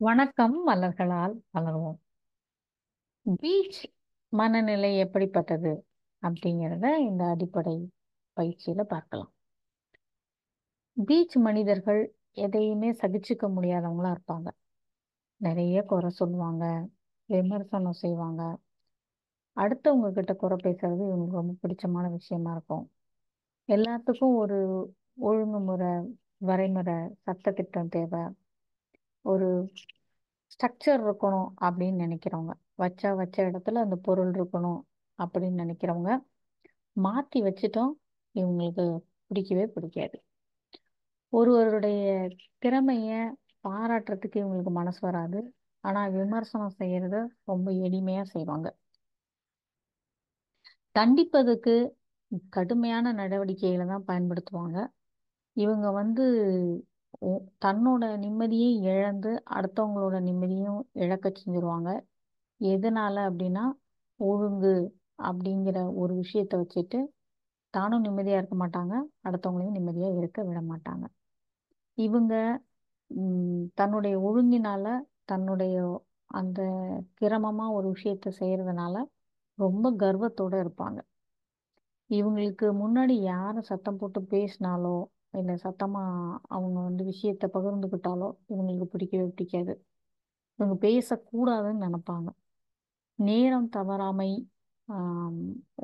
[0.00, 1.98] வணக்கம் மலர்களால் மலர்வோம்
[3.40, 3.78] பீச்
[4.28, 5.86] மனநிலை எப்படிப்பட்டது
[6.22, 7.92] அப்படிங்கிறத இந்த அடிப்படை
[8.36, 9.32] பயிற்சியில பார்க்கலாம்.
[10.96, 14.48] பீச் மனிதர்கள் எதையுமே சகிச்சுக்க முடியாதவங்களா இருப்பாங்க.
[15.36, 16.64] நிறைய குறை சொல்லுவாங்க
[17.26, 18.42] விமர்சனம் செய்வாங்க.
[19.56, 22.90] அடுத்தவங்க கிட்ட குறை பேசுறது இவங்களுக்கு ரொம்ப பிடிச்சமான விஷயமா இருக்கும்.
[23.68, 24.58] எல்லாத்துக்கும் ஒரு
[25.14, 25.92] ஒழுங்குமுறை
[26.46, 28.45] வரைமுறை சட்டத்திட்டம் தேவை.
[29.26, 29.48] ஒரு
[30.52, 32.52] ஸ்ட்ரக்சர் இருக்கணும் அப்படின்னு நினைக்கிறவங்க.
[32.82, 34.80] வச்சா வச்ச இடத்துல அந்த பொருள் இருக்கணும்
[35.18, 36.10] அப்படின்னு நினைக்கிறவங்க
[36.96, 37.92] மாற்றி வச்சிட்டோம்
[38.34, 38.84] இவங்களுக்கு
[39.28, 40.16] பிடிக்கவே பிடிக்காது.
[41.32, 42.04] ஒருவருடைய
[42.58, 43.18] திறமையை
[43.64, 45.40] பாராட்டுறதுக்கு இவங்களுக்கு மனசு வராது.
[45.84, 47.16] ஆனால் விமர்சனம் செய்கிறத
[47.50, 48.68] ரொம்ப எளிமையாக செய்வாங்க.
[50.94, 51.74] தண்டிப்பதுக்கு
[52.56, 54.78] கடுமையான நடவடிக்கைகளை தான் பயன்படுத்துவாங்க.
[55.56, 56.24] இவங்க வந்து
[57.64, 61.90] தன்னோட நிம்மதியை இழந்து அடுத்தவங்களோட நிம்மதியும் இழக்க செஞ்சிருவாங்க.
[62.60, 63.64] எதனால அப்படின்னா
[64.20, 64.74] ஒழுங்கு
[65.24, 67.00] அப்படிங்கிற ஒரு விஷயத்த வச்சுட்டு
[67.74, 68.94] தானும் நிம்மதியா இருக்க மாட்டாங்க
[69.28, 71.04] அடுத்தவங்களையும் நிம்மதியா இருக்க விட மாட்டாங்க.
[71.98, 72.34] இவங்க
[73.10, 74.86] ம், தன்னுடைய ஒழுங்கினால
[75.26, 75.76] தன்னுடைய
[76.30, 76.60] அந்த
[77.20, 78.96] கிரமமா ஒரு விஷயத்த செய்யறதுனால
[79.58, 80.98] ரொம்ப கர்வத்தோட இருப்பாங்க.
[82.10, 84.96] இவங்களுக்கு முன்னாடி யாரும் சத்தம் போட்டு பேசினாலோ
[85.36, 89.74] இல்லை சத்தமாக அவங்க வந்து விஷயத்த பகிர்ந்துக்கிட்டாலோ இவங்களுக்கு பிடிக்கவே பிடிக்காது.
[90.58, 92.28] இவங்க பேசக்கூடாதுன்னு நினைப்பாங்க.
[93.18, 94.30] நேரம் தவறாமை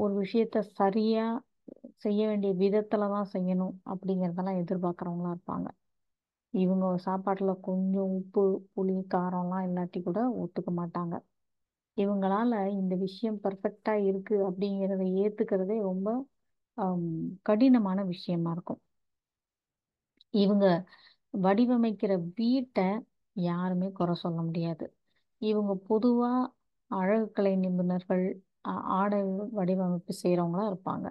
[0.03, 1.41] ஒரு விஷயத்த சரியாக
[2.05, 5.69] செய்ய வேண்டிய விதத்தில் தான் செய்யணும் அப்படிங்கிறதெல்லாம் எதிர்பார்க்குறவங்களா இருப்பாங்க.
[6.55, 11.14] இவங்க சாப்பாட்டில் கொஞ்சம் உப்பு புளி காரம்லாம் இல்லாட்டி கூட ஒத்துக்க மாட்டாங்க.
[11.97, 16.08] இவங்களால இந்த விஷயம் பர்ஃபெக்டாக இருக்குது அப்படிங்கிறத ஏற்றுக்கிறதே ரொம்ப
[17.48, 18.80] கடினமான விஷயமா இருக்கும்.
[20.34, 20.66] இவங்க
[21.42, 22.86] வடிவமைக்கிற வீட்டை
[23.36, 24.86] யாருமே குறை சொல்ல முடியாது.
[25.42, 26.33] இவங்க பொதுவா
[26.91, 28.24] அழகுக்கலை நிபுணர்கள்
[28.66, 31.06] ஆ- ஆடை வடிவமைப்பு செய்கிறவங்களா இருப்பாங்க.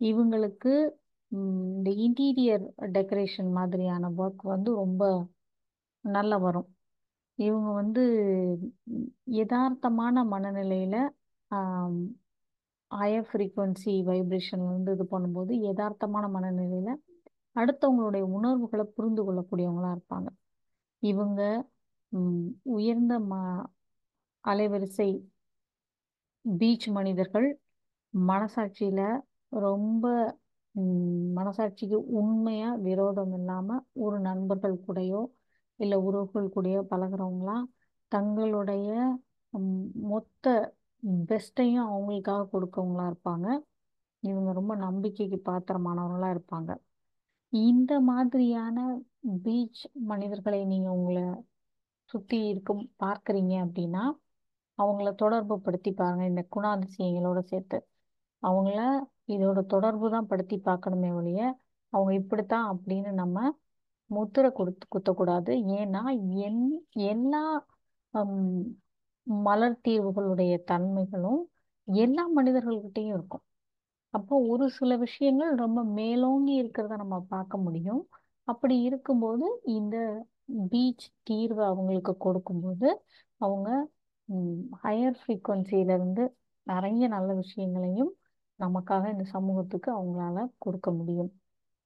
[0.00, 0.72] இவங்களுக்கு
[1.32, 2.64] இந்த இன்டீரியர்
[2.96, 5.02] டெக்கரேஷன் மாதிரியான ஒர்க் வந்து ரொம்ப
[6.04, 6.68] நல்லா வரும்.
[7.38, 8.02] இவங்க வந்து
[9.30, 11.00] யதார்த்தமான மனநிலையில்
[12.90, 16.92] ஹையர் ஃப்ரீக்குவன்சி வைப்ரேஷன் வந்து இது பண்ணும்போது யதார்த்தமான மனநிலையில்
[17.56, 20.28] அடுத்தவங்களுடைய உணர்வுகளை புரிந்து கொள்ளக்கூடியவங்களா இருப்பாங்க.
[21.02, 21.40] இவங்க
[22.76, 23.32] உயர்ந்த ம
[24.44, 25.08] அலைவரிசை
[26.44, 27.48] பீச் மனிதர்கள்
[28.14, 29.00] மனசாட்சியில
[29.52, 30.04] ரொம்ப
[31.36, 33.68] மனசாட்சிக்கு உண்மையா விரோதம் இல்லாம
[34.04, 35.20] ஒரு நண்பர்கள் கூடயோ
[35.80, 37.56] இல்ல உறவுகள் கூடயோ பழகுறவங்களா
[38.12, 38.88] தங்களுடைய
[40.10, 40.44] மொத்த
[41.30, 43.48] பெஸ்ட்டையும் அவங்களுக்காக கொடுக்கவங்களா இருப்பாங்க.
[44.22, 46.70] இவங்க ரொம்ப நம்பிக்கைக்கு பாத்திரமானவங்களா இருப்பாங்க.
[47.64, 48.78] இந்த மாதிரியான
[49.44, 51.24] பீச் மனிதர்களை நீங்க உங்களை
[52.10, 54.04] சுத்தி இருக்கும் பார்க்குறீங்க அப்படின்னா
[54.78, 56.24] அவங்கள தொடர்பு படுத்தி பாருங்க.
[56.30, 57.78] இந்த குணாதிசயங்களோட சேர்த்து.
[58.42, 58.80] அவங்கள
[59.34, 61.40] இதோட தொடர்பு தான் படுத்தி பார்க்கணுமே ஒழிய
[61.92, 63.36] அவங்க இப்படித்தான் அப்படின்னு நம்ம
[64.10, 65.52] முத்திரை கொடுத்து குத்தக்கூடாது.
[65.78, 66.02] ஏன்னா
[66.46, 66.62] என்
[67.12, 67.42] எல்லா
[69.46, 71.42] மலர் தீர்வுகளுடைய தன்மைகளும்
[71.88, 73.44] எல்லா மனிதர்கள்கிட்டையும் இருக்கும்.
[74.14, 78.02] அப்போ ஒரு சில விஷயங்கள் ரொம்ப மேலோங்கி இருக்கிறத நம்ம பார்க்க முடியும்.
[78.48, 79.96] அப்படி இருக்கும்போது இந்த
[80.68, 82.88] பீச் தீர்வு அவங்களுக்கு கொடுக்கும்போது
[83.40, 83.68] அவங்க
[84.84, 86.24] ஹையர் ஃப்ரீக்குவென்சியிலேருந்து
[86.66, 88.12] நிறைய நல்ல விஷயங்களையும்
[88.60, 91.30] நமக்காக இந்த சமூகத்துக்கு அவங்களால கொடுக்க முடியும்.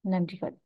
[0.04, 0.56] நன்றிகள்.